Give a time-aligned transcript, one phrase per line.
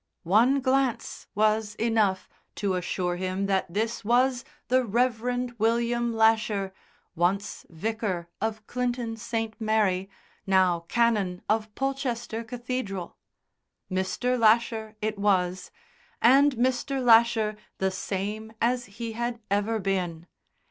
[0.23, 5.53] One glance was enough to assure him that this was the Rev.
[5.59, 6.73] William Lasher,
[7.15, 9.53] once Vicar of Clinton St.
[9.61, 10.09] Mary,
[10.47, 13.15] now Canon of Polchester Cathedral.
[13.91, 14.39] Mr.
[14.39, 15.69] Lasher it was,
[16.19, 16.99] and Mr.
[16.99, 20.25] Lasher the same as he had ever been.